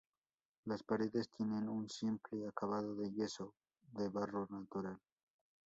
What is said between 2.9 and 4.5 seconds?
de yeso de barro